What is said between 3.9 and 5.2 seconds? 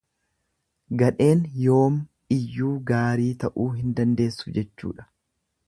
dandeessu jechuudha.